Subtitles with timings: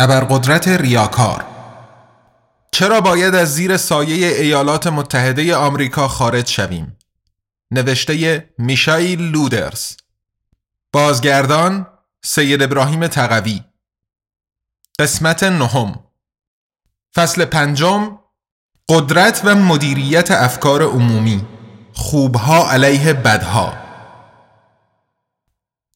[0.00, 1.46] ابرقدرت ریاکار.
[2.72, 6.96] چرا باید از زیر سایه ایالات متحده آمریکا خارج شویم؟
[7.70, 9.96] نوشته میشایل لودرز.
[10.92, 11.86] بازگردان
[12.24, 13.64] سید ابراهیم تقوی.
[14.98, 15.98] قسمت نهم.
[17.14, 18.18] فصل پنجم.
[18.88, 21.46] قدرت و مدیریت افکار عمومی.
[21.94, 23.87] خوبها علیه بدها.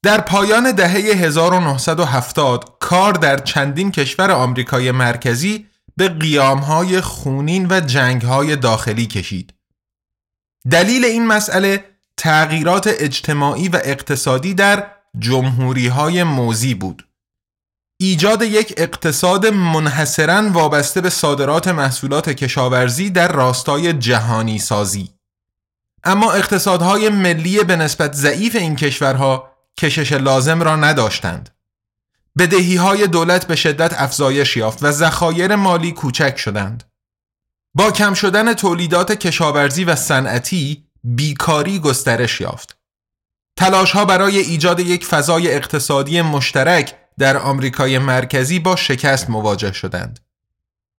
[0.05, 8.57] در پایان دهه 1970 کار در چندین کشور آمریکای مرکزی به قیامهای خونین و جنگهای
[8.57, 9.55] داخلی کشید.
[10.71, 11.85] دلیل این مسئله
[12.17, 17.09] تغییرات اجتماعی و اقتصادی در جمهوری های موزی بود.
[18.01, 25.11] ایجاد یک اقتصاد منحصرا وابسته به صادرات محصولات کشاورزی در راستای جهانی سازی.
[26.05, 31.51] اما اقتصادهای ملی به نسبت ضعیف این کشورها کشش لازم را نداشتند.
[32.39, 36.85] بدهی های دولت به شدت افزایش یافت و ذخایر مالی کوچک شدند.
[37.75, 42.79] با کم شدن تولیدات کشاورزی و صنعتی بیکاری گسترش یافت.
[43.57, 50.21] تلاش ها برای ایجاد یک فضای اقتصادی مشترک در آمریکای مرکزی با شکست مواجه شدند.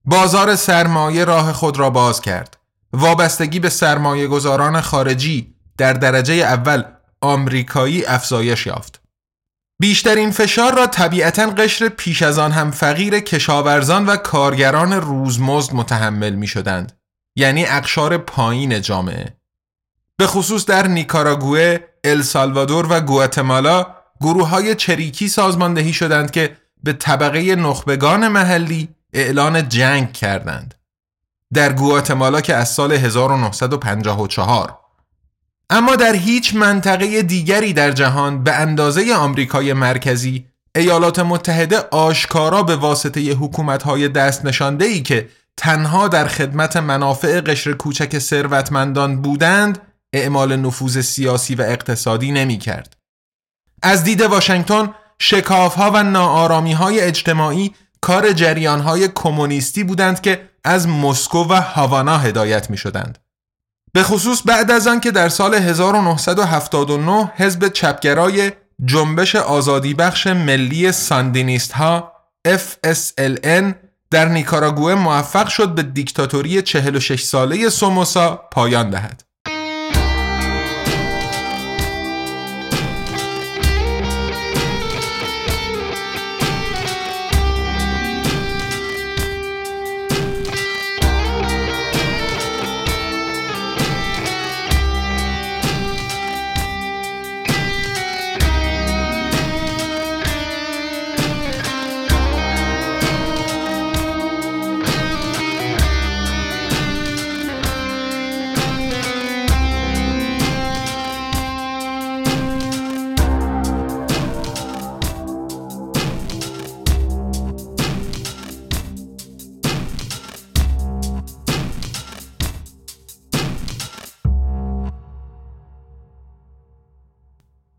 [0.06, 2.58] بازار سرمایه راه خود را باز کرد.
[2.94, 6.84] وابستگی به سرمایه گذاران خارجی در درجه اول
[7.24, 9.02] آمریکایی افزایش یافت.
[9.80, 16.34] بیشترین فشار را طبیعتا قشر پیش از آن هم فقیر کشاورزان و کارگران روزمزد متحمل
[16.34, 17.00] می شدند.
[17.36, 19.38] یعنی اقشار پایین جامعه.
[20.18, 23.86] به خصوص در نیکاراگوه، السالوادور و گواتمالا
[24.22, 30.76] گروه های چریکی سازماندهی شدند که به طبقه نخبگان محلی اعلان جنگ کردند.
[31.54, 34.83] در گواتمالا که از سال 1954
[35.74, 40.46] اما در هیچ منطقه دیگری در جهان به اندازه آمریکای مرکزی
[40.76, 47.74] ایالات متحده آشکارا به واسطه حکومت‌های دست نشانده ای که تنها در خدمت منافع قشر
[47.74, 49.82] کوچک ثروتمندان بودند
[50.14, 52.98] اعمال نفوذ سیاسی و اقتصادی نمی کرد.
[53.84, 60.88] از دید واشنگتن شکافها و ناآرامی های اجتماعی کار جریان های کمونیستی بودند که از
[60.88, 63.23] مسکو و هاوانا هدایت می شدند.
[63.96, 68.52] به خصوص بعد از آن که در سال 1979 حزب چپگرای
[68.86, 72.14] جنبش آزادی بخش ملی ساندینیست ها
[72.48, 73.74] FSLN
[74.12, 79.24] در نیکاراگوه موفق شد به دیکتاتوری 46 ساله سوموسا پایان دهد.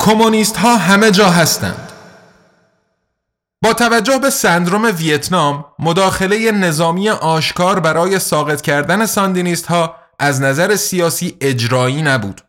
[0.04, 1.92] کمونیست ها همه جا هستند.
[3.62, 10.76] با توجه به سندروم ویتنام مداخله نظامی آشکار برای ساقط کردن ساندینیست ها از نظر
[10.76, 12.40] سیاسی اجرایی نبود.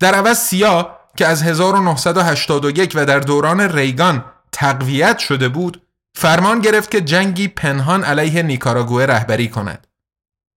[0.00, 5.82] در عوض سیا که از 1981 و در دوران ریگان تقویت شده بود
[6.16, 9.86] فرمان گرفت که جنگی پنهان علیه نیکاراگوه رهبری کند.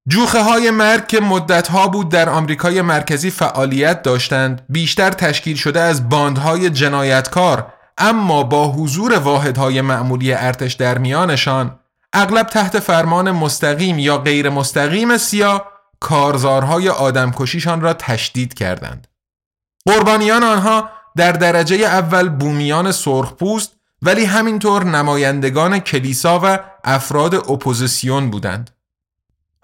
[0.08, 5.80] جوخه های مرگ که مدت ها بود در آمریکای مرکزی فعالیت داشتند بیشتر تشکیل شده
[5.80, 11.80] از باندهای جنایتکار اما با حضور واحدهای معمولی ارتش در میانشان
[12.14, 15.66] اغلب تحت فرمان مستقیم یا غیر مستقیم سیا
[16.00, 19.08] کارزارهای آدمکشیشان را تشدید کردند.
[19.86, 23.72] قربانیان آنها در درجه اول بومیان سرخپوست
[24.02, 28.77] ولی همینطور نمایندگان کلیسا و افراد اپوزیسیون بودند.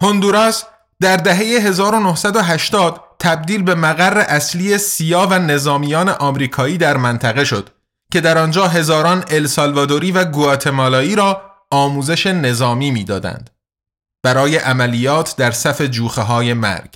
[0.04, 0.64] هندوراس
[1.00, 7.70] در دهه 1980 تبدیل به مقر اصلی سیا و نظامیان آمریکایی در منطقه شد
[8.12, 13.50] که در آنجا هزاران السالوادوری و گواتمالایی را آموزش نظامی می‌دادند
[14.22, 16.94] برای عملیات در صف جوخه های مرگ.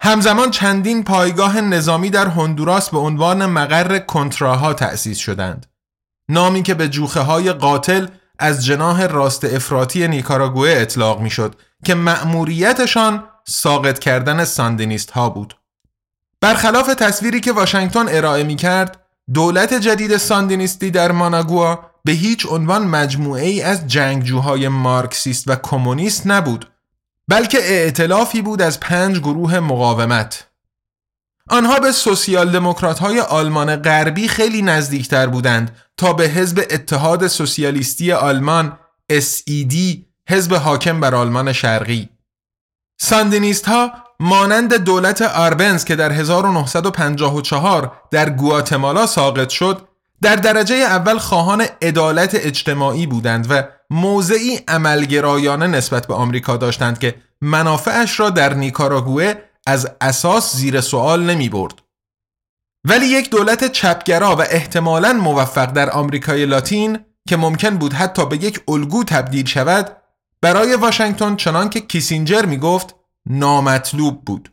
[0.00, 5.66] همزمان چندین پایگاه نظامی در هندوراس به عنوان مقر کنتراها تأسیس شدند.
[6.28, 8.06] نامی که به جوخه های قاتل
[8.38, 15.56] از جناه راست افراطی نیکاراگوه اطلاق می‌شد که مأموریتشان ساقط کردن ساندینیست ها بود.
[16.40, 19.00] برخلاف تصویری که واشنگتن ارائه می کرد،
[19.34, 26.26] دولت جدید ساندینیستی در ماناگوا به هیچ عنوان مجموعه ای از جنگجوهای مارکسیست و کمونیست
[26.26, 26.70] نبود
[27.28, 30.48] بلکه ائتلافی بود از پنج گروه مقاومت
[31.48, 38.12] آنها به سوسیال دموکرات های آلمان غربی خیلی نزدیکتر بودند تا به حزب اتحاد سوسیالیستی
[38.12, 38.78] آلمان
[39.12, 39.74] SED
[40.28, 42.08] حزب حاکم بر آلمان شرقی
[43.00, 49.88] ساندینیست ها مانند دولت آربنز که در 1954 در گواتمالا ساقط شد
[50.22, 57.14] در درجه اول خواهان عدالت اجتماعی بودند و موضعی عملگرایانه نسبت به آمریکا داشتند که
[57.40, 59.34] منافعش را در نیکاراگوه
[59.66, 61.74] از اساس زیر سوال نمی برد.
[62.88, 66.98] ولی یک دولت چپگرا و احتمالاً موفق در آمریکای لاتین
[67.28, 70.01] که ممکن بود حتی به یک الگو تبدیل شود
[70.42, 72.94] برای واشنگتن چنان که کیسینجر می گفت
[73.26, 74.52] نامطلوب بود.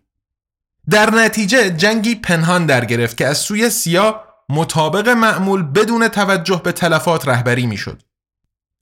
[0.89, 6.71] در نتیجه جنگی پنهان در گرفت که از سوی سیاه مطابق معمول بدون توجه به
[6.71, 8.01] تلفات رهبری می‌شد.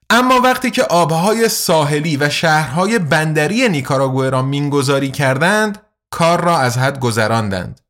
[0.10, 6.78] اما وقتی که آبهای ساحلی و شهرهای بندری نیکاراگوه را مینگذاری کردند کار را از
[6.78, 7.82] حد گذراندند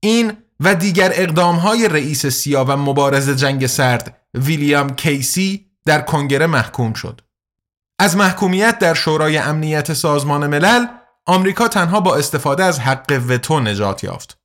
[0.00, 6.92] این و دیگر اقدامهای رئیس سیا و مبارز جنگ سرد ویلیام کیسی در کنگره محکوم
[6.92, 7.20] شد
[7.98, 10.86] از محکومیت در شورای امنیت سازمان ملل
[11.26, 14.38] آمریکا تنها با استفاده از حق وتو نجات یافت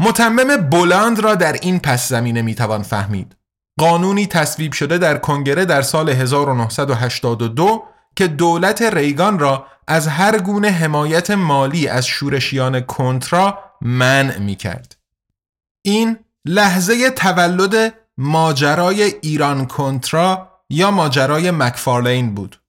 [0.00, 3.36] متمم بلند را در این پس زمینه می‌توان فهمید.
[3.78, 7.84] قانونی تصویب شده در کنگره در سال 1982
[8.16, 14.96] که دولت ریگان را از هر گونه حمایت مالی از شورشیان کنترا منع می کرد.
[15.82, 22.59] این لحظه تولد ماجرای ایران کنترا یا ماجرای مکفارلین بود.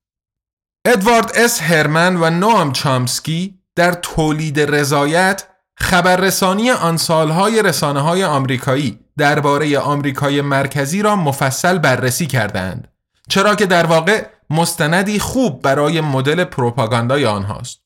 [0.85, 8.99] ادوارد اس هرمن و نوام چامسکی در تولید رضایت خبررسانی آن سالهای رسانه های آمریکایی
[9.17, 12.87] درباره آمریکای مرکزی را مفصل بررسی کردند
[13.29, 17.81] چرا که در واقع مستندی خوب برای مدل پروپاگاندای آنهاست.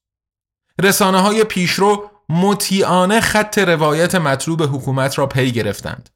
[0.83, 6.09] رسانه های پیشرو مطیعانه خط روایت مطلوب حکومت را پی گرفتند.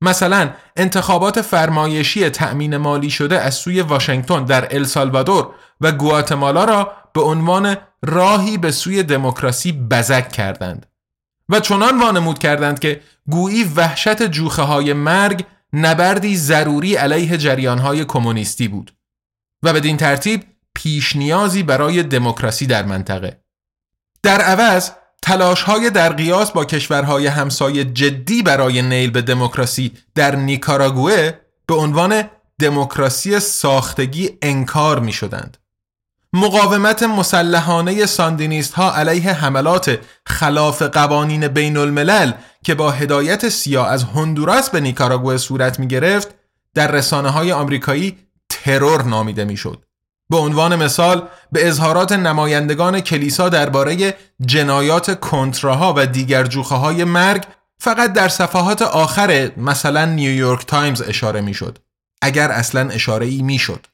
[0.00, 7.20] مثلا انتخابات فرمایشی تأمین مالی شده از سوی واشنگتن در السالوادور و گواتمالا را به
[7.20, 10.86] عنوان راهی به سوی دموکراسی بزک کردند.
[11.48, 13.00] و چنان وانمود کردند که
[13.30, 18.92] گویی وحشت جوخه های مرگ نبردی ضروری علیه جریان های کمونیستی بود
[19.62, 20.44] و بدین ترتیب
[20.74, 23.40] پیش نیازی برای دموکراسی در منطقه.
[24.22, 24.90] در عوض
[25.22, 31.30] تلاش های در قیاس با کشورهای همسایه جدی برای نیل به دموکراسی در نیکاراگوه
[31.66, 32.22] به عنوان
[32.60, 35.56] دموکراسی ساختگی انکار می شدند.
[36.32, 42.32] مقاومت مسلحانه ساندینیست ها علیه حملات خلاف قوانین بین الملل
[42.64, 46.34] که با هدایت سیا از هندوراس به نیکاراگوه صورت می گرفت
[46.74, 48.18] در رسانه های آمریکایی
[48.48, 49.84] ترور نامیده می شد.
[50.30, 54.14] به عنوان مثال به اظهارات نمایندگان کلیسا درباره
[54.46, 57.44] جنایات کنتراها و دیگر جوخه های مرگ
[57.78, 61.78] فقط در صفحات آخر مثلا نیویورک تایمز اشاره می شد.
[62.22, 63.86] اگر اصلا اشاره ای می شد.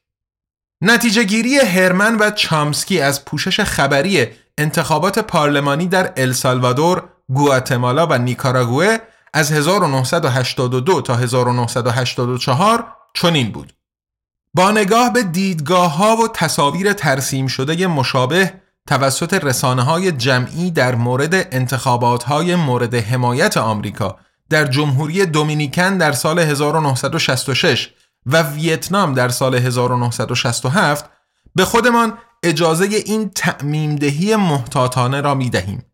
[0.82, 4.26] نتیجه گیری هرمن و چامسکی از پوشش خبری
[4.58, 8.98] انتخابات پارلمانی در السالوادور، گواتمالا و نیکاراگوه
[9.34, 13.72] از 1982 تا 1984 چنین بود.
[14.54, 18.52] با نگاه به دیدگاه ها و تصاویر ترسیم شده مشابه
[18.86, 24.18] توسط رسانه های جمعی در مورد انتخابات های مورد حمایت آمریکا
[24.50, 27.90] در جمهوری دومینیکن در سال 1966
[28.26, 31.10] و ویتنام در سال 1967
[31.54, 35.84] به خودمان اجازه این تعمیم دهی محتاطانه را می دهیم.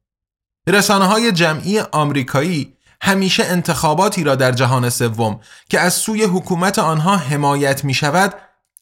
[0.69, 7.17] رسانه های جمعی آمریکایی همیشه انتخاباتی را در جهان سوم که از سوی حکومت آنها
[7.17, 8.35] حمایت می شود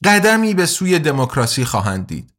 [0.06, 2.34] قدمی به سوی دموکراسی خواهند دید.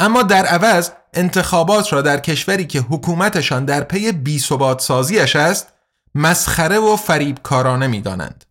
[0.00, 4.38] اما در عوض انتخابات را در کشوری که حکومتشان در پی بی
[4.78, 5.68] سازیش است
[6.14, 8.44] مسخره و فریبکارانه می دانند.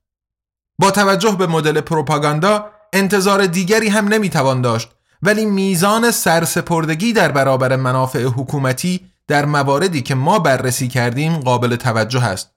[0.80, 4.90] با توجه به مدل پروپاگاندا انتظار دیگری هم نمی‌توان داشت
[5.22, 12.24] ولی میزان سرسپردگی در برابر منافع حکومتی در مواردی که ما بررسی کردیم قابل توجه
[12.24, 12.52] است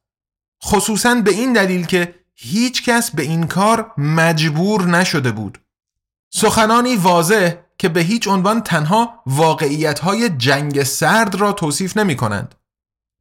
[0.64, 5.58] خصوصا به این دلیل که هیچ کس به این کار مجبور نشده بود
[6.30, 10.00] سخنانی واضح که به هیچ عنوان تنها واقعیت
[10.38, 12.54] جنگ سرد را توصیف نمی کنند.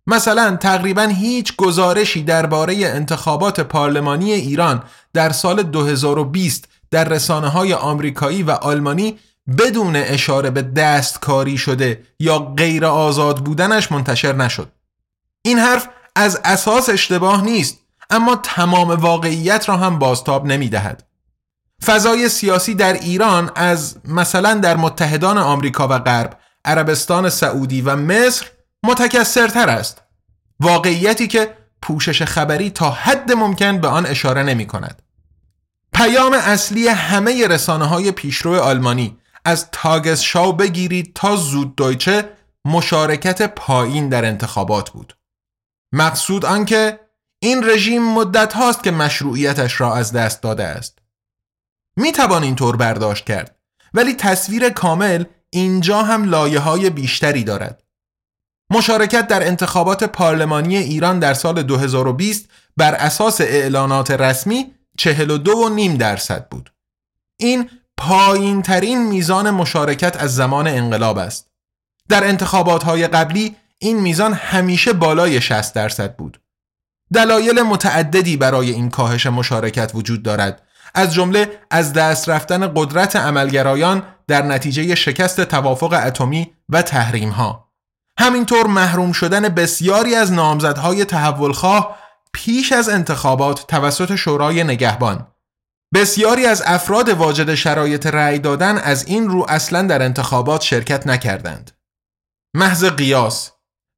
[0.07, 8.43] مثلا تقریبا هیچ گزارشی درباره انتخابات پارلمانی ایران در سال 2020 در رسانه های آمریکایی
[8.43, 9.19] و آلمانی
[9.57, 14.71] بدون اشاره به دستکاری شده یا غیر آزاد بودنش منتشر نشد.
[15.41, 21.08] این حرف از اساس اشتباه نیست اما تمام واقعیت را هم بازتاب نمی دهد.
[21.85, 28.45] فضای سیاسی در ایران از مثلا در متحدان آمریکا و غرب، عربستان سعودی و مصر
[28.83, 30.01] متکثرتر است.
[30.59, 35.01] واقعیتی که پوشش خبری تا حد ممکن به آن اشاره نمی کند.
[35.93, 42.29] پیام اصلی همه رسانه های پیشرو آلمانی از تاگس شاو بگیرید تا زود دویچه
[42.65, 45.17] مشارکت پایین در انتخابات بود.
[45.93, 46.99] مقصود آنکه
[47.39, 50.98] این رژیم مدت هاست که مشروعیتش را از دست داده است.
[51.99, 53.55] می توان اینطور برداشت کرد
[53.93, 57.83] ولی تصویر کامل اینجا هم لایه های بیشتری دارد.
[58.71, 66.73] مشارکت در انتخابات پارلمانی ایران در سال 2020 بر اساس اعلانات رسمی 42.5 درصد بود.
[67.39, 71.47] این پایین ترین میزان مشارکت از زمان انقلاب است.
[72.09, 76.41] در انتخابات های قبلی این میزان همیشه بالای 60 درصد بود.
[77.13, 84.03] دلایل متعددی برای این کاهش مشارکت وجود دارد از جمله از دست رفتن قدرت عملگرایان
[84.27, 87.69] در نتیجه شکست توافق اتمی و تحریم ها
[88.19, 91.99] همینطور محروم شدن بسیاری از نامزدهای تحولخواه
[92.33, 95.27] پیش از انتخابات توسط شورای نگهبان.
[95.93, 101.71] بسیاری از افراد واجد شرایط رأی دادن از این رو اصلا در انتخابات شرکت نکردند.
[102.53, 103.51] محض قیاس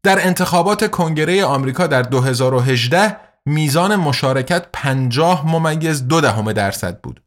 [0.03, 7.23] در انتخابات کنگره آمریکا در 2018 میزان مشارکت 50 ممیز دو دهم درصد بود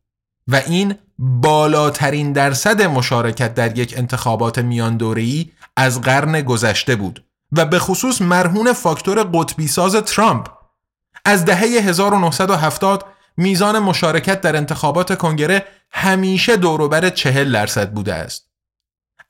[0.49, 7.65] و این بالاترین درصد مشارکت در یک انتخابات میان دوره‌ای از قرن گذشته بود و
[7.65, 10.49] به خصوص مرهون فاکتور قطبی ساز ترامپ
[11.25, 13.07] از دهه 1970
[13.37, 18.51] میزان مشارکت در انتخابات کنگره همیشه دوروبر چهل درصد بوده است.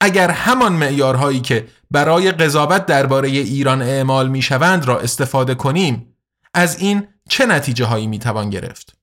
[0.01, 6.14] اگر همان معیارهایی که برای قضاوت درباره ایران اعمال می‌شوند را استفاده کنیم
[6.55, 8.97] از این چه نتیجه هایی می توان گرفت؟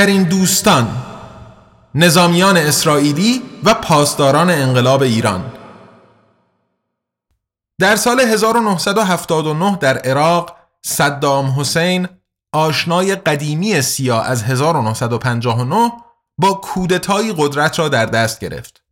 [0.00, 0.88] بهترین دوستان
[1.94, 5.52] نظامیان اسرائیلی و پاسداران انقلاب ایران
[7.80, 12.08] در سال 1979 در عراق صدام حسین
[12.52, 15.92] آشنای قدیمی سیا از 1959
[16.38, 18.82] با کودتای قدرت را در دست گرفت.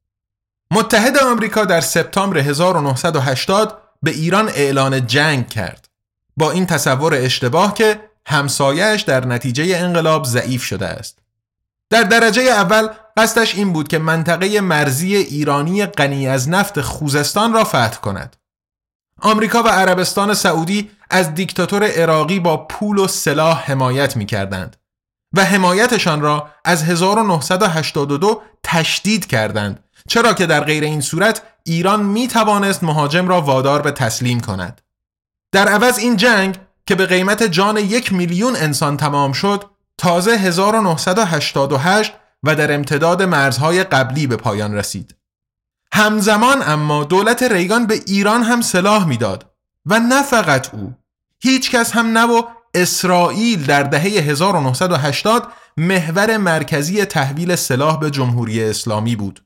[0.70, 5.88] متحد آمریکا در سپتامبر 1980 به ایران اعلان جنگ کرد.
[6.36, 11.18] با این تصور اشتباه که همسایش در نتیجه انقلاب ضعیف شده است.
[11.90, 17.64] در درجه اول قصدش این بود که منطقه مرزی ایرانی غنی از نفت خوزستان را
[17.64, 18.37] فتح کند.
[19.20, 24.76] آمریکا و عربستان سعودی از دیکتاتور عراقی با پول و سلاح حمایت می کردند
[25.32, 32.28] و حمایتشان را از 1982 تشدید کردند چرا که در غیر این صورت ایران می
[32.28, 34.80] توانست مهاجم را وادار به تسلیم کند.
[35.52, 36.58] در عوض این جنگ
[36.88, 39.64] که به قیمت جان یک میلیون انسان تمام شد
[39.99, 45.14] تازه 1988 و در امتداد مرزهای قبلی به پایان رسید.
[45.92, 49.50] همزمان اما دولت ریگان به ایران هم سلاح می‌داد
[49.87, 50.95] و نه فقط او
[51.40, 59.16] هیچ کس هم نه اسرائیل در دهه 1980 محور مرکزی تحویل سلاح به جمهوری اسلامی
[59.16, 59.45] بود.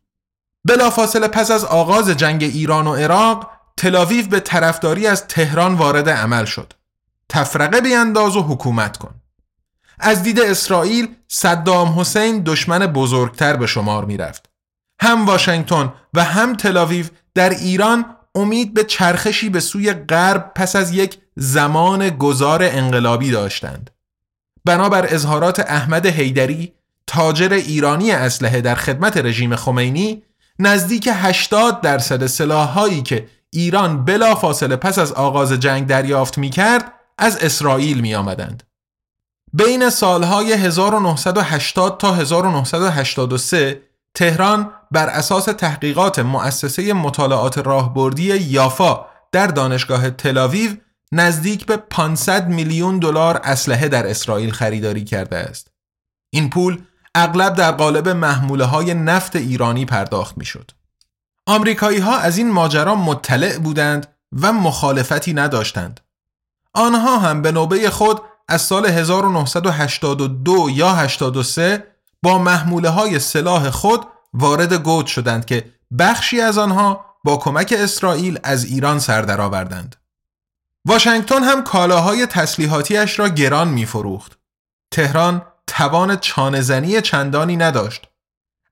[0.64, 6.44] بلافاصله پس از آغاز جنگ ایران و عراق تلاویو به طرفداری از تهران وارد عمل
[6.44, 6.72] شد.
[7.32, 9.14] تفرقه بیانداز و حکومت کن
[9.98, 14.50] از دید اسرائیل صدام حسین دشمن بزرگتر به شمار می رفت.
[15.00, 20.92] هم واشنگتن و هم تلاویو در ایران امید به چرخشی به سوی غرب پس از
[20.92, 23.90] یک زمان گذار انقلابی داشتند.
[24.64, 26.72] بنابر اظهارات احمد حیدری
[27.06, 30.22] تاجر ایرانی اسلحه در خدمت رژیم خمینی
[30.58, 36.92] نزدیک 80 درصد سلاحهایی که ایران بلا فاصله پس از آغاز جنگ دریافت می کرد
[37.18, 38.62] از اسرائیل می آمدند.
[39.52, 43.82] بین سالهای 1980 تا 1983
[44.14, 50.70] تهران بر اساس تحقیقات مؤسسه مطالعات راهبردی یافا در دانشگاه تلاویو
[51.12, 55.70] نزدیک به 500 میلیون دلار اسلحه در اسرائیل خریداری کرده است.
[56.32, 56.82] این پول
[57.14, 60.70] اغلب در قالب محموله های نفت ایرانی پرداخت می شد.
[62.22, 64.06] از این ماجرا مطلع بودند
[64.40, 66.00] و مخالفتی نداشتند.
[66.74, 71.86] آنها هم به نوبه خود از سال 1982 یا 83
[72.22, 78.38] با محموله های سلاح خود وارد گود شدند که بخشی از آنها با کمک اسرائیل
[78.42, 79.96] از ایران سر درآوردند.
[80.84, 84.38] واشنگتن هم کالاهای تسلیحاتیش را گران می فروخت.
[84.90, 88.08] تهران توان چانهزنی چندانی نداشت.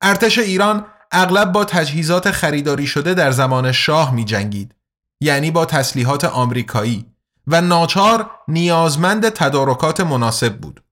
[0.02, 4.74] ارتش ایران اغلب با تجهیزات خریداری شده در زمان شاه می جنگید.
[5.20, 7.06] یعنی با تسلیحات آمریکایی
[7.50, 10.82] و ناچار نیازمند تدارکات مناسب بود.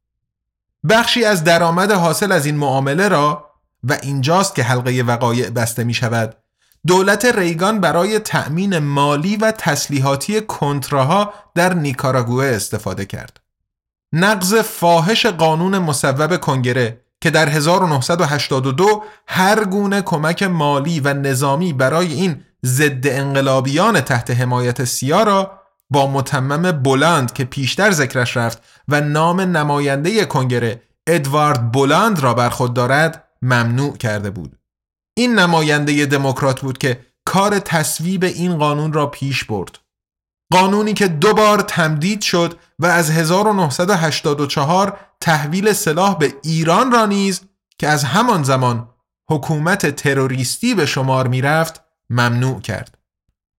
[0.88, 3.50] بخشی از درآمد حاصل از این معامله را
[3.84, 6.36] و اینجاست که حلقه وقایع بسته می شود
[6.86, 13.40] دولت ریگان برای تأمین مالی و تسلیحاتی کنتراها در نیکاراگوه استفاده کرد.
[14.12, 22.12] نقض فاحش قانون مصوب کنگره که در 1982 هر گونه کمک مالی و نظامی برای
[22.12, 25.57] این ضد انقلابیان تحت حمایت سیا را
[25.90, 32.48] با متمم بلند که پیشتر ذکرش رفت و نام نماینده کنگره ادوارد بلند را بر
[32.48, 34.58] خود دارد ممنوع کرده بود.
[35.16, 39.78] این نماینده دموکرات بود که کار تصویب این قانون را پیش برد.
[40.52, 47.40] قانونی که دو بار تمدید شد و از 1984 تحویل سلاح به ایران را نیز
[47.78, 48.88] که از همان زمان
[49.30, 52.97] حکومت تروریستی به شمار می رفت ممنوع کرد.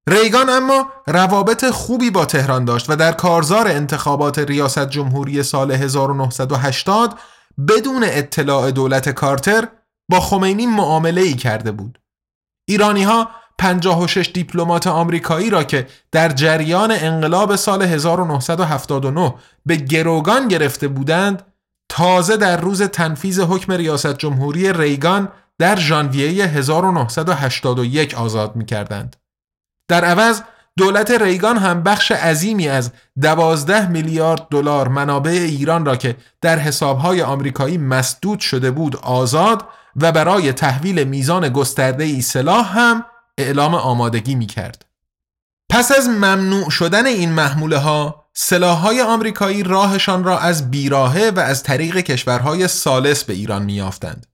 [0.10, 7.20] ریگان اما روابط خوبی با تهران داشت و در کارزار انتخابات ریاست جمهوری سال 1980
[7.68, 9.68] بدون اطلاع دولت کارتر
[10.12, 12.00] با خمینی معامله ای کرده بود.
[12.68, 19.34] ایرانی ها 56 دیپلمات آمریکایی را که در جریان انقلاب سال 1979
[19.66, 21.44] به گروگان گرفته بودند
[21.90, 29.16] تازه در روز تنفیز حکم ریاست جمهوری ریگان در ژانویه 1981 آزاد می کردند.
[29.90, 30.42] در عوض
[30.78, 37.22] دولت ریگان هم بخش عظیمی از 12 میلیارد دلار منابع ایران را که در حسابهای
[37.22, 43.06] آمریکایی مسدود شده بود آزاد و برای تحویل میزان گسترده ای سلاح هم
[43.38, 44.86] اعلام آمادگی می کرد.
[45.70, 48.26] پس از ممنوع شدن این محموله ها
[48.62, 54.28] های آمریکایی راهشان را از بیراهه و از طریق کشورهای سالس به ایران میافتند.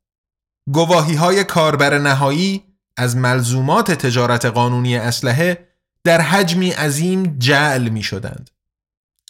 [0.73, 2.63] گواهی های کاربر نهایی
[2.97, 5.67] از ملزومات تجارت قانونی اسلحه
[6.03, 8.49] در حجمی عظیم جعل می شدند.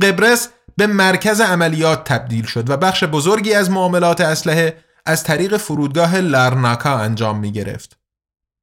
[0.02, 6.16] قبرس به مرکز عملیات تبدیل شد و بخش بزرگی از معاملات اسلحه از طریق فرودگاه
[6.16, 7.98] لرناکا انجام می گرفت.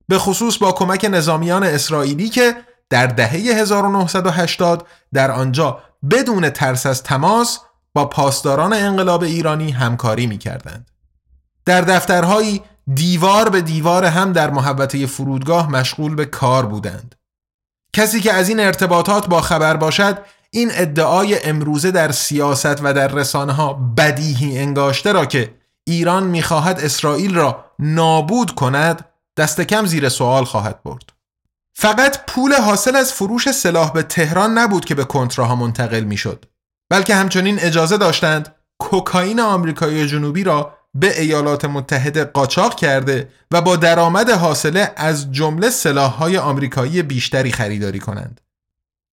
[0.08, 2.56] به خصوص با کمک نظامیان اسرائیلی که
[2.90, 7.58] در دهه 1980 در آنجا بدون ترس از تماس
[7.94, 10.90] با پاسداران انقلاب ایرانی همکاری می کردند.
[11.64, 12.62] در دفترهایی
[12.94, 17.14] دیوار به دیوار هم در محوطه فرودگاه مشغول به کار بودند.
[17.92, 20.18] کسی که از این ارتباطات با خبر باشد
[20.50, 26.80] این ادعای امروزه در سیاست و در رسانه ها بدیهی انگاشته را که ایران می‌خواهد
[26.80, 29.04] اسرائیل را نابود کند
[29.36, 31.12] دست کم زیر سوال خواهد برد.
[31.74, 36.44] فقط پول حاصل از فروش سلاح به تهران نبود که به کنتراها منتقل می‌شد
[36.90, 43.76] بلکه همچنین اجازه داشتند کوکائین آمریکای جنوبی را به ایالات متحده قاچاق کرده و با
[43.76, 48.40] درآمد حاصله از جمله سلاح‌های آمریکایی بیشتری خریداری کنند.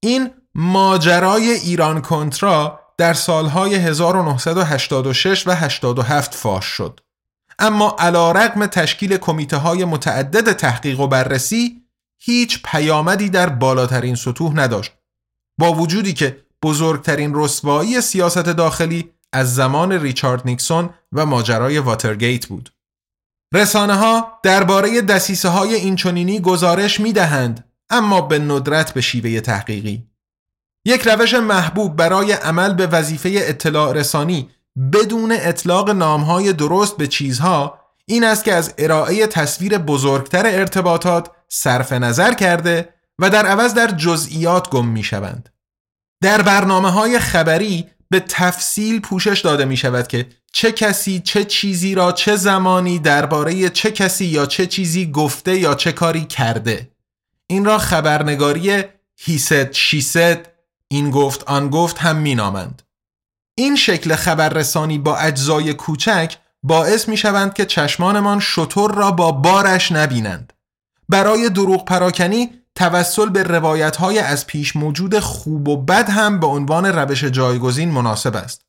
[0.03, 6.99] این ماجرای ایران کنترا در سالهای 1986 و 87 فاش شد.
[7.59, 11.81] اما علا رقم تشکیل کمیته های متعدد تحقیق و بررسی
[12.21, 14.91] هیچ پیامدی در بالاترین سطوح نداشت.
[15.59, 22.73] با وجودی که بزرگترین رسوایی سیاست داخلی از زمان ریچارد نیکسون و ماجرای واترگیت بود.
[23.53, 30.09] رسانه ها درباره دسیسه های اینچنینی گزارش می دهند اما به ندرت به شیوه تحقیقی.
[30.85, 34.49] یک روش محبوب برای عمل به وظیفه اطلاع رسانی
[34.93, 41.93] بدون اطلاق نامهای درست به چیزها این است که از ارائه تصویر بزرگتر ارتباطات صرف
[41.93, 45.49] نظر کرده و در عوض در جزئیات گم می شوند.
[46.21, 51.95] در برنامه های خبری به تفصیل پوشش داده می شود که چه کسی چه چیزی
[51.95, 56.91] را چه زمانی درباره چه کسی یا چه چیزی گفته یا چه کاری کرده
[57.47, 58.83] این را خبرنگاری
[59.17, 60.39] هیست شیست
[60.87, 62.81] این گفت آن گفت هم می نامند.
[63.55, 69.91] این شکل خبررسانی با اجزای کوچک باعث می شوند که چشمانمان شطور را با بارش
[69.91, 70.53] نبینند.
[71.09, 76.47] برای دروغ پراکنی توسل به روایت های از پیش موجود خوب و بد هم به
[76.47, 78.65] عنوان روش جایگزین مناسب است.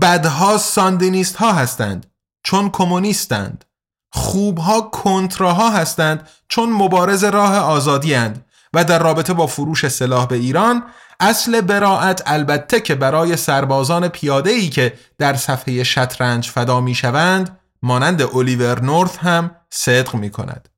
[0.00, 2.06] بدها ساندینیست ها هستند
[2.42, 3.64] چون کمونیستند.
[4.12, 10.36] خوبها کنتراها هستند چون مبارز راه آزادی هند و در رابطه با فروش سلاح به
[10.36, 10.84] ایران
[11.20, 17.58] اصل براعت البته که برای سربازان پیاده ای که در صفحه شطرنج فدا می شوند
[17.82, 20.68] مانند الیور نورث هم صدق می کند.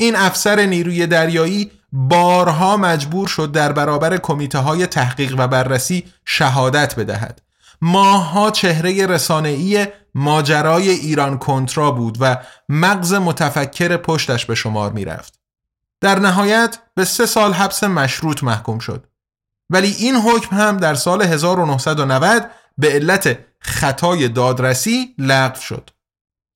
[0.00, 6.96] این افسر نیروی دریایی بارها مجبور شد در برابر کمیته های تحقیق و بررسی شهادت
[6.96, 7.42] بدهد.
[7.80, 12.36] ماها چهره رسانه‌ای ماجرای ایران کنترا بود و
[12.68, 15.40] مغز متفکر پشتش به شمار می رفت.
[16.00, 19.06] در نهایت به سه سال حبس مشروط محکوم شد.
[19.70, 25.90] ولی این حکم هم در سال 1990 به علت خطای دادرسی لغو شد.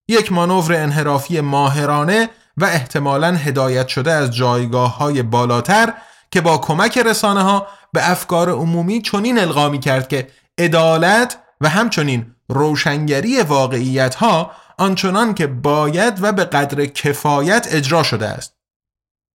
[0.09, 5.95] یک مانور انحرافی ماهرانه و احتمالا هدایت شده از جایگاه های بالاتر
[6.31, 11.69] که با کمک رسانه ها به افکار عمومی چنین القا می کرد که عدالت و
[11.69, 18.55] همچنین روشنگری واقعیت ها آنچنان که باید و به قدر کفایت اجرا شده است.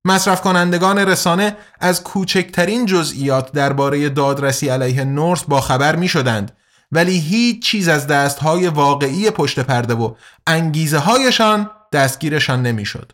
[0.06, 6.58] مصرف کنندگان رسانه از کوچکترین جزئیات درباره دادرسی علیه نورس با خبر می شدند
[6.92, 10.14] ولی هیچ چیز از دستهای واقعی پشت پرده و
[10.48, 13.12] انگیزه هایشان دستگیرشان نمی‌شد.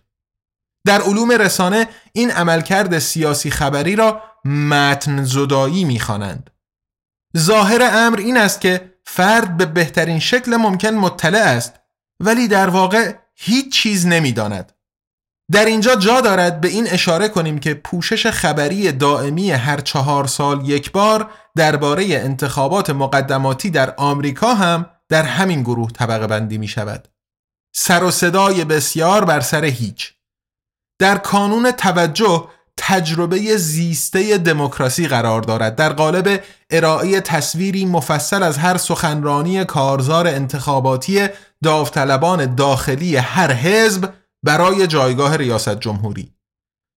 [0.86, 6.50] در علوم رسانه این عملکرد سیاسی خبری را متن زدایی خوانند.
[7.38, 11.74] ظاهر امر این است که فرد به بهترین شکل ممکن مطلع است
[12.20, 14.72] ولی در واقع هیچ چیز نمی‌داند.
[15.52, 20.70] در اینجا جا دارد به این اشاره کنیم که پوشش خبری دائمی هر چهار سال
[20.70, 27.08] یک بار درباره انتخابات مقدماتی در آمریکا هم در همین گروه طبقه بندی می شود.
[27.78, 30.14] سر و صدای بسیار بر سر هیچ.
[31.00, 35.76] در کانون توجه تجربه زیسته دموکراسی قرار دارد.
[35.76, 41.28] در قالب ارائه تصویری مفصل از هر سخنرانی کارزار انتخاباتی
[41.64, 46.34] داوطلبان داخلی هر حزب برای جایگاه ریاست جمهوری.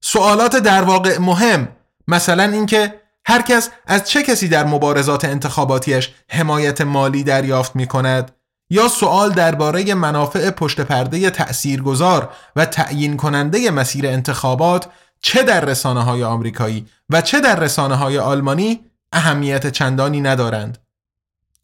[0.03, 1.67] سوالات در واقع مهم
[2.07, 8.36] مثلا اینکه هر کس از چه کسی در مبارزات انتخاباتیش حمایت مالی دریافت می کند
[8.69, 14.87] یا سوال درباره منافع پشت پرده تأثیرگذار و تعیین کننده مسیر انتخابات
[15.21, 18.79] چه در رسانه های آمریکایی و چه در رسانه های آلمانی
[19.13, 20.77] اهمیت چندانی ندارند.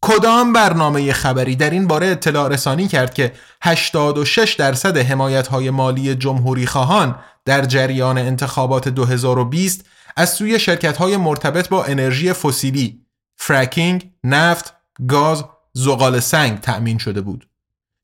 [0.00, 6.14] کدام برنامه خبری در این باره اطلاع رسانی کرد که 86 درصد حمایت های مالی
[6.14, 9.84] جمهوری خواهان در جریان انتخابات 2020
[10.16, 13.00] از سوی شرکت های مرتبط با انرژی فسیلی،
[13.36, 14.74] فرکینگ، نفت،
[15.08, 17.48] گاز، زغال سنگ تأمین شده بود.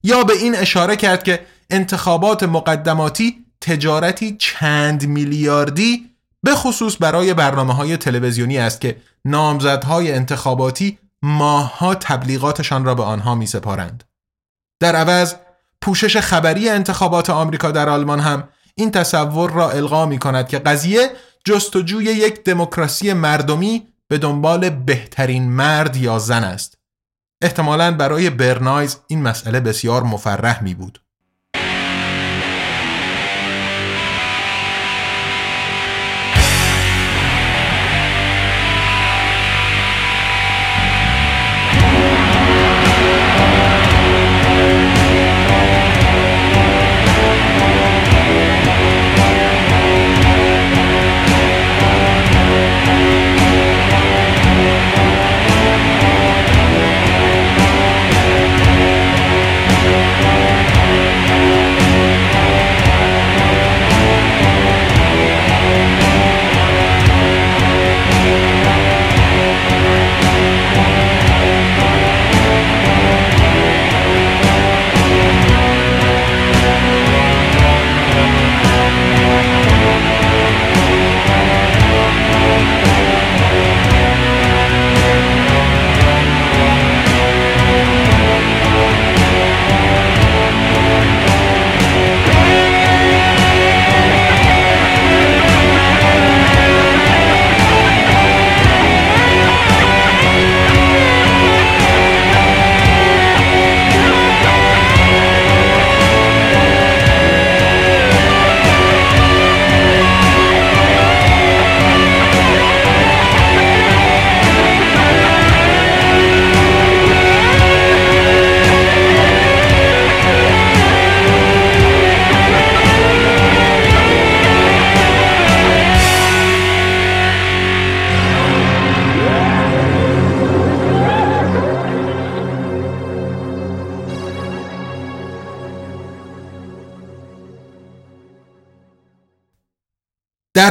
[0.02, 6.10] یا به این اشاره کرد که انتخابات مقدماتی تجارتی چند میلیاردی
[6.42, 13.34] به خصوص برای برنامه های تلویزیونی است که نامزدهای انتخاباتی ماهها تبلیغاتشان را به آنها
[13.34, 14.04] می سپارند.
[14.80, 15.34] در عوض
[15.82, 21.10] پوشش خبری انتخابات آمریکا در آلمان هم این تصور را القا می کند که قضیه
[21.44, 26.79] جستجوی یک دموکراسی مردمی به دنبال بهترین مرد یا زن است.
[27.42, 31.00] احتمالا برای برنایز این مسئله بسیار مفرح می بود.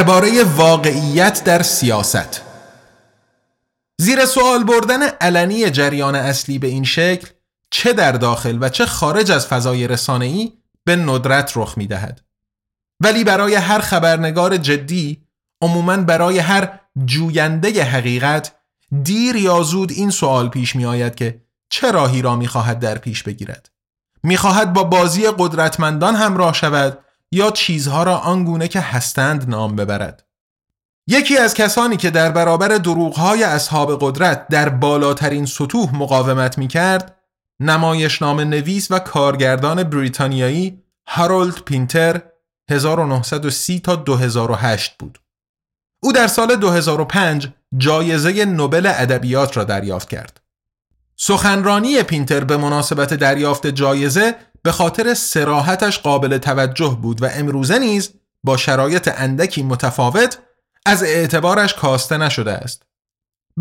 [0.10, 2.41] درباره واقعیت در سیاست
[4.02, 7.28] زیر سوال بردن علنی جریان اصلی به این شکل
[7.72, 10.54] چه در داخل و چه خارج از فضای رسانه‌ای
[10.86, 12.22] به ندرت رخ می‌دهد.
[13.00, 15.24] ولی برای هر خبرنگار جدی
[15.62, 18.52] عموما برای هر جوینده حقیقت
[19.04, 22.98] دیر یا زود این سوال پیش می آید که چه راهی را می خواهد در
[22.98, 23.69] پیش بگیرد
[24.24, 26.98] می خواهد با بازی قدرتمندان همراه شود
[27.32, 30.26] یا چیزها را آنگونه که هستند نام ببرد
[31.08, 37.15] یکی از کسانی که در برابر دروغهای اصحاب قدرت در بالاترین سطوح مقاومت می کرد
[37.60, 42.22] نمایشنامه نویس و کارگردان بریتانیایی هارولد پینتر
[42.70, 45.20] 1930 تا 2008 بود.
[46.04, 50.42] او در سال 2005 جایزه نوبل ادبیات را دریافت کرد.
[51.15, 58.13] سخنرانی پینتر به مناسبت دریافت جایزه به خاطر سراحتش قابل توجه بود و امروزه نیز
[58.43, 60.38] با شرایط اندکی متفاوت
[60.86, 62.84] از اعتبارش کاسته نشده است.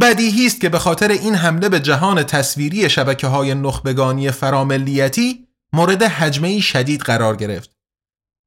[0.00, 6.02] بدیهی است که به خاطر این حمله به جهان تصویری شبکه های نخبگانی فراملیتی مورد
[6.02, 7.70] حجمه شدید قرار گرفت.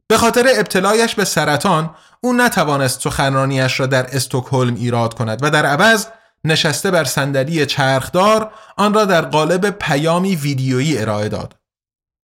[0.08, 5.66] به خاطر ابتلایش به سرطان او نتوانست سخنرانیش را در استکهلم ایراد کند و در
[5.66, 6.08] عوض
[6.44, 11.61] نشسته بر صندلی چرخدار آن را در قالب پیامی ویدیویی ارائه داد.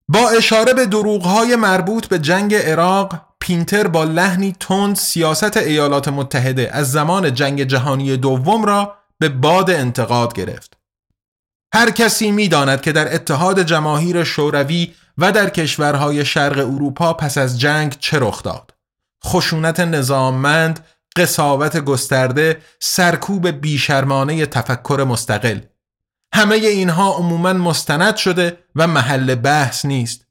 [0.07, 6.69] با اشاره به دروغهای مربوط به جنگ عراق پینتر با لحنی تند سیاست ایالات متحده
[6.73, 10.77] از زمان جنگ جهانی دوم را به باد انتقاد گرفت.
[11.73, 17.37] هر کسی می داند که در اتحاد جماهیر شوروی و در کشورهای شرق اروپا پس
[17.37, 18.73] از جنگ چه رخ داد.
[19.25, 25.59] خشونت نظاممند، قصاوت گسترده، سرکوب بیشرمانه تفکر مستقل.
[26.33, 30.27] همه اینها عموما مستند شده و محل بحث نیست.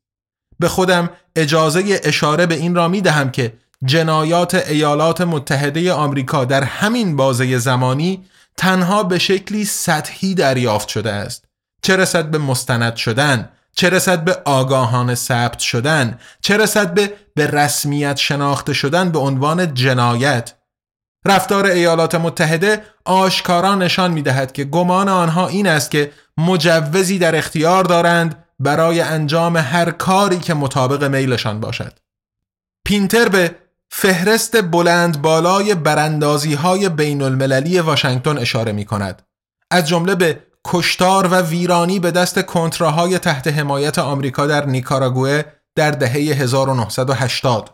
[0.58, 3.52] به خودم اجازه اشاره به این را می دهم که
[3.84, 8.24] جنایات ایالات متحده آمریکا در همین بازه زمانی
[8.56, 11.44] تنها به شکلی سطحی دریافت شده است
[11.82, 17.46] چه رسد به مستند شدن چه رسد به آگاهان ثبت شدن چه رسد به به
[17.46, 20.54] رسمیت شناخته شدن به عنوان جنایت
[21.26, 27.36] رفتار ایالات متحده آشکارا نشان می دهد که گمان آنها این است که مجوزی در
[27.36, 31.92] اختیار دارند برای انجام هر کاری که مطابق میلشان باشد.
[32.86, 33.54] پینتر به
[33.90, 39.22] فهرست بلند بالای براندازی های بین المللی واشنگتن اشاره می کند.
[39.70, 45.42] از جمله به کشتار و ویرانی به دست کنتراهای تحت حمایت آمریکا در نیکاراگوه
[45.76, 47.70] در دهه 1980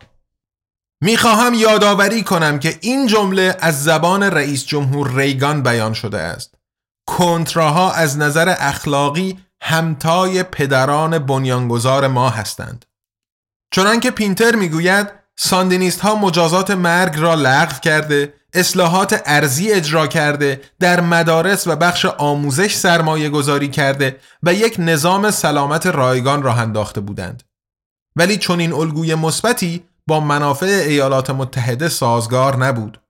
[1.03, 6.55] می‌خواهم یادآوری کنم که این جمله از زبان رئیس جمهور ریگان بیان شده است.
[7.07, 12.85] کنتراها از نظر اخلاقی همتای پدران بنیانگذار ما هستند.
[13.71, 21.01] چنانکه پینتر می‌گوید ساندینیست ها مجازات مرگ را لغو کرده اصلاحات ارزی اجرا کرده در
[21.01, 27.43] مدارس و بخش آموزش سرمایه گذاری کرده و یک نظام سلامت رایگان راه انداخته بودند.
[28.15, 33.01] ولی چون این الگوی مثبتی با منافع ایالات متحده سازگار نبود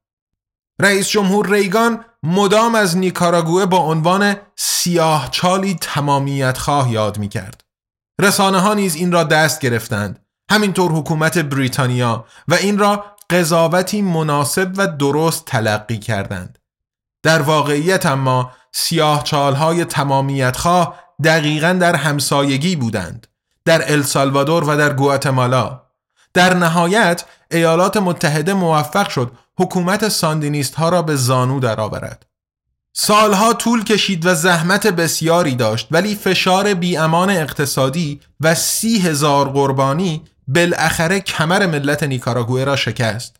[0.81, 7.63] رئیس جمهور ریگان مدام از نیکاراگوه با عنوان سیاه چالی تمامیت خواه یاد می کرد.
[8.21, 14.71] رسانه ها نیز این را دست گرفتند همینطور حکومت بریتانیا و این را قضاوتی مناسب
[14.77, 16.59] و درست تلقی کردند.
[17.23, 23.27] در واقعیت اما سیاه چالهای تمامیت خواه دقیقا در همسایگی بودند.
[23.65, 25.82] در السالوادور و در گواتمالا.
[26.33, 32.25] در نهایت ایالات متحده موفق شد حکومت ساندینیست ها را به زانو درآورد.
[32.93, 40.21] سالها طول کشید و زحمت بسیاری داشت ولی فشار بیامان اقتصادی و سی هزار قربانی
[40.47, 43.35] بالاخره کمر ملت نیکاراگوئه را شکست.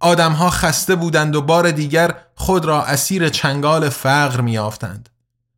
[0.00, 5.08] آدمها خسته بودند و بار دیگر خود را اسیر چنگال فقر میافتند.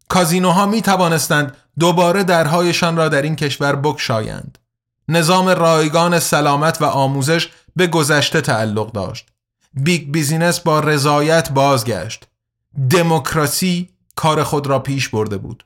[0.09, 4.59] کازینوها می توانستند دوباره درهایشان را در این کشور بگشایند.
[5.11, 9.29] نظام رایگان سلامت و آموزش به گذشته تعلق داشت.
[9.75, 12.27] big business با رضایت بازگشت.
[12.91, 15.65] دموکراسی کار خود را پیش برده بود.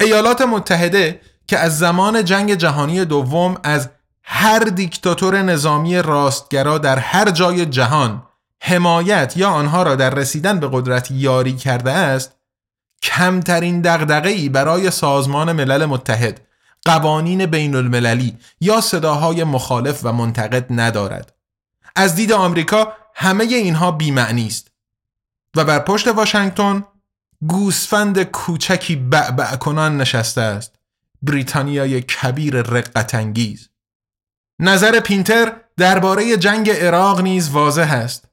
[0.00, 3.88] ایالات متحده که از زمان جنگ جهانی دوم از
[4.22, 8.22] هر دیکتاتور نظامی راستگرا در هر جای جهان
[8.62, 12.32] حمایت یا آنها را در رسیدن به قدرت یاری کرده است
[13.02, 16.40] کمترین دغدغه‌ای برای سازمان ملل متحد
[16.84, 21.34] قوانین بین المللی یا صداهای مخالف و منتقد ندارد.
[21.96, 24.70] از دید آمریکا همه اینها بیمعنی است.
[25.56, 26.84] و بر پشت واشنگتن
[27.46, 30.74] گوسفند کوچکی بعبع کنان نشسته است.
[31.22, 33.68] بریتانیای کبیر رقتانگیز.
[34.58, 38.28] نظر پینتر درباره جنگ عراق نیز واضح است.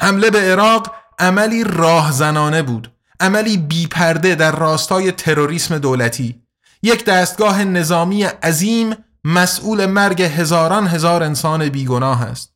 [0.00, 2.92] حمله به عراق عملی راهزنانه بود.
[3.20, 6.41] عملی بیپرده در راستای تروریسم دولتی.
[6.82, 12.52] یک دستگاه نظامی عظیم مسئول مرگ هزاران هزار انسان بیگناه است.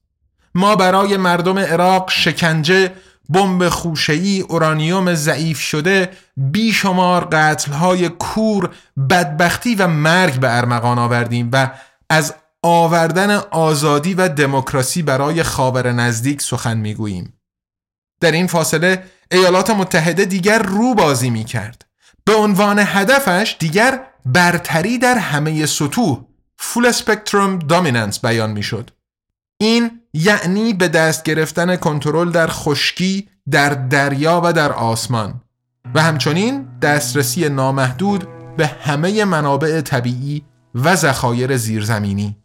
[0.55, 2.93] ما برای مردم عراق شکنجه
[3.29, 8.71] بمب خوشه‌ای اورانیوم ضعیف شده بیشمار قتل‌های کور
[9.11, 11.71] بدبختی و مرگ به ارمغان آوردیم و
[12.11, 17.33] از آوردن آزادی و دموکراسی برای خاور نزدیک سخن می‌گوییم.
[18.21, 21.86] در این فاصله ایالات متحده دیگر رو بازی می کرد
[22.27, 26.25] به عنوان هدفش دیگر برتری در همه سطوح
[26.59, 28.91] فول سپکتروم دامیننس بیان می شد
[29.61, 35.41] این یعنی به دست گرفتن کنترل در خشکی در دریا و در آسمان
[35.95, 42.37] و همچنین دسترسی نامحدود به همه منابع طبیعی و ذخایر زیرزمینی.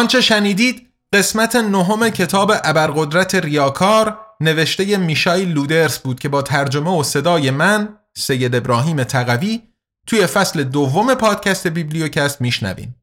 [0.00, 7.02] آنچه شنیدید قسمت نهم کتاب ابرقدرت ریاکار نوشته میشایل لودرس بود که با ترجمه و
[7.02, 9.62] صدای من سید ابراهیم تقوی
[10.06, 12.94] توی فصل دوم پادکست بیبلیوکست میشنوین.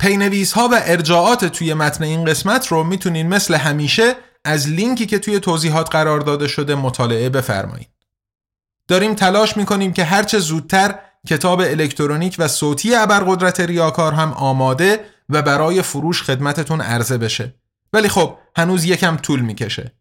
[0.00, 5.18] پی‌نویس ها و ارجاعات توی متن این قسمت رو می‌تونین مثل همیشه از لینکی که
[5.18, 7.90] توی توضیحات قرار داده شده مطالعه بفرمایید.
[8.88, 10.94] داریم تلاش می‌کنیم که هرچه زودتر
[11.28, 17.54] کتاب الکترونیک و صوتی ابرقدرت ریاکار هم آماده و برای فروش خدمتتون عرضه بشه
[17.92, 19.92] ولی خب هنوز یکم طول می‌کشه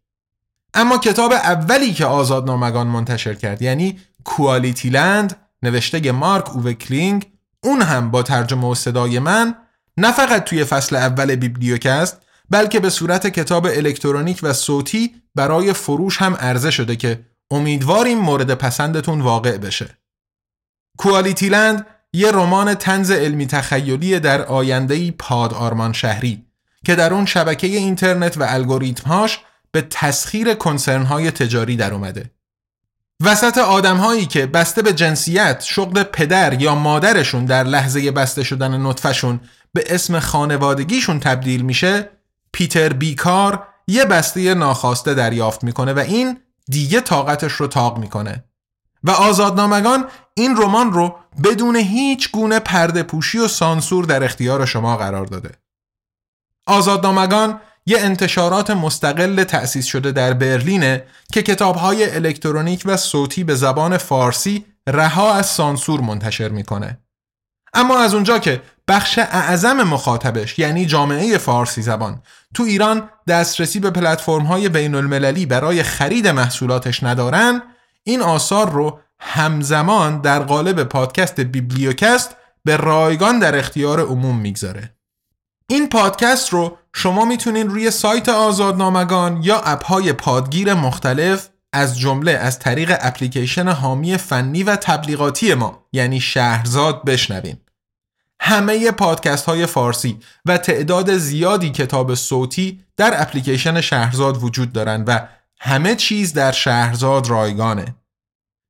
[0.73, 7.31] اما کتاب اولی که آزادنامگان منتشر کرد یعنی کوالیتی لند نوشته مارک اووه کلینگ
[7.63, 9.55] اون هم با ترجمه و صدای من
[9.97, 16.17] نه فقط توی فصل اول بیبلیوکست بلکه به صورت کتاب الکترونیک و صوتی برای فروش
[16.17, 19.97] هم عرضه شده که امیدواریم مورد پسندتون واقع بشه.
[20.97, 26.45] کوالیتی لند یه رمان تنز علمی تخیلی در آیندهی پاد آرمان شهری
[26.85, 29.39] که در اون شبکه اینترنت و الگوریتمهاش
[29.71, 32.31] به تسخیر کنسرنهای تجاری در اومده.
[33.23, 39.39] وسط آدمهایی که بسته به جنسیت شغل پدر یا مادرشون در لحظه بسته شدن نطفشون
[39.73, 42.09] به اسم خانوادگیشون تبدیل میشه
[42.51, 46.37] پیتر بیکار یه بسته ناخواسته دریافت می‌کنه و این
[46.69, 48.43] دیگه طاقتش رو تاق می‌کنه
[49.03, 54.97] و آزادنامگان این رمان رو بدون هیچ گونه پرده پوشی و سانسور در اختیار شما
[54.97, 55.51] قرار داده.
[56.65, 61.03] آزادنامگان یه انتشارات مستقل تأسیس شده در برلینه
[61.33, 66.99] که کتابهای الکترونیک و صوتی به زبان فارسی رها از سانسور منتشر می‌کنه.
[67.73, 72.21] اما از اونجا که بخش اعظم مخاطبش یعنی جامعه فارسی زبان
[72.53, 77.61] تو ایران دسترسی به پلتفرم های بین المللی برای خرید محصولاتش ندارن
[78.09, 82.35] این آثار رو همزمان در قالب پادکست بیبلیوکست
[82.65, 84.95] به رایگان در اختیار عموم می‌گذاره.
[85.67, 92.59] این پادکست رو شما می‌تونین روی سایت آزادنامگان یا اپهای پادگیر مختلف از جمله از
[92.59, 97.57] طریق اپلیکیشن حامی فنی و تبلیغاتی ما یعنی شهرزاد بشنوین.
[98.41, 105.27] همه پادکست های فارسی و تعداد زیادی کتاب صوتی در اپلیکیشن شهرزاد وجود دارند و
[105.61, 107.95] همه چیز در شهرزاد رایگانه.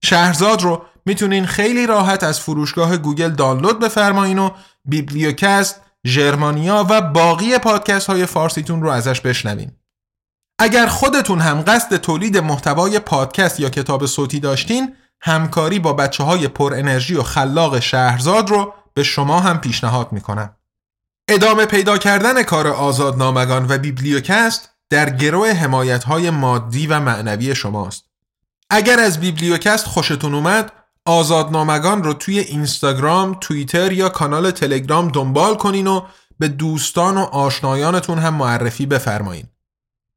[0.04, 4.50] شهرزاد رو می‌تونین خیلی راحت از فروشگاه گوگل دانلود بفرمایین و
[4.86, 9.72] بیبلیوکست، ژرمانیا و باقی پادکست های فارسیتون رو ازش بشنوین.
[10.60, 16.48] اگر خودتون هم قصد تولید محتوای پادکست یا کتاب صوتی داشتین، همکاری با بچه های
[16.48, 20.56] پر انرژی و خلاق شهرزاد رو به شما هم پیشنهاد می‌کنم.
[21.30, 28.09] ادامه پیدا کردن کار آزادنامگان و بیبلیوکست در گروه حمایت های مادی و معنوی شماست.
[28.70, 30.72] اگر از بیبلیوکست خوشتون اومد
[31.06, 36.02] آزادنامگان رو توی اینستاگرام، توییتر یا کانال تلگرام دنبال کنین و
[36.40, 39.46] به دوستان و آشنایانتون هم معرفی بفرمایین.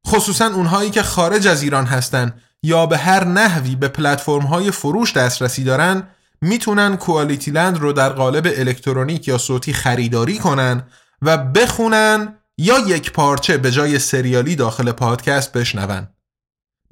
[0.07, 2.33] خصوصا اونهایی که خارج از ایران هستن
[2.63, 6.07] یا به هر نحوی به پلتفرم های فروش دسترسی دارن
[6.41, 10.83] می‌تونن کوالیتی لند رو در قالب الکترونیک یا صوتی خریداری کنن
[11.21, 16.07] و بخونن یا یک پارچه به جای سریالی داخل پادکست بشنون.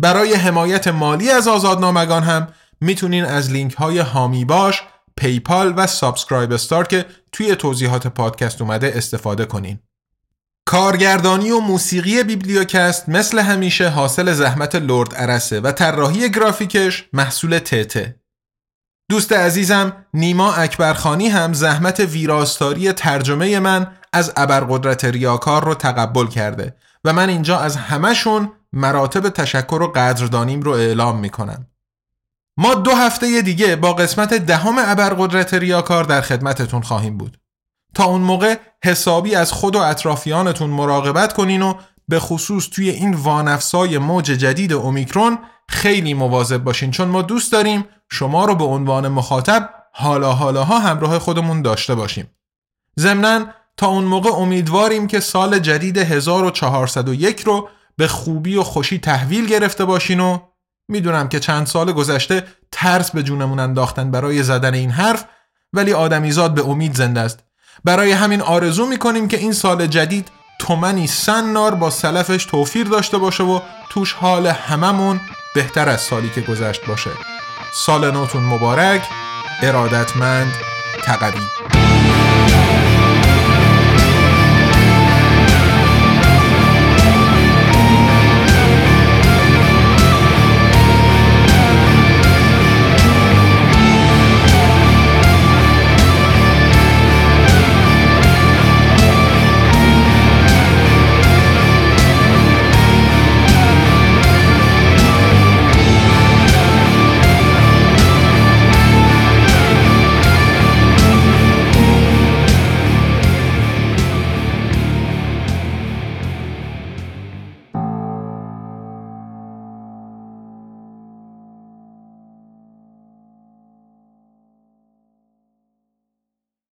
[0.02, 2.47] برای حمایت مالی از آزادنامگان هم
[2.82, 4.84] می‌تونین از لینک های هامی باش،
[5.18, 9.80] پیپال و سابسکرایب استار که توی توضیحات پادکست اومده استفاده کنین.
[10.66, 18.16] کارگردانی و موسیقی بیبلیوکست مثل همیشه حاصل زحمت لرد ارسه و طراحی گرافیکش محصول تته.
[19.10, 26.76] دوست عزیزم نیما اکبرخانی هم زحمت ویراستاری ترجمه من از ابرقدرت ریاکار رو تقبل کرده
[27.06, 31.68] و من اینجا از همهشون مراتب تشکر و قدردانیم رو اعلام می‌کنم.
[32.58, 37.38] ما دو هفته دیگه با قسمت دهم ابرقدرت ریاکار در خدمتتون خواهیم بود.
[37.94, 41.74] تا اون موقع حسابی از خود و اطرافیانتون مراقبت کنین و
[42.08, 47.86] به خصوص توی این وانفسای موج جدید اومیکرون خیلی مواظب باشین چون ما دوست داریم
[48.10, 52.32] شما رو به عنوان مخاطب حالا حالاها همراه خودمون داشته باشیم.
[53.00, 53.46] ضمناً
[53.78, 57.70] تا اون موقع امیدواریم که سال جدید 1401 رو
[58.02, 60.39] به خوبی و خوشی تحویل گرفته باشین و
[60.88, 65.26] می‌دونم که چند سال گذشته ترس به جونمون انداختن برای زدن این حرف
[65.74, 67.39] ولی آدمیزاد به امید زنده است.
[67.84, 70.28] برای همین آرزو می‌کنیم که این سال جدید
[70.60, 75.22] تومنی سنار با سلفش توفیر داشته باشه و توش حال هممون
[75.56, 77.12] بهتر از سالی که گذشت باشه.
[77.74, 79.02] سال نوتون مبارک
[79.64, 80.54] ارادتمند
[81.04, 81.41] تقوی.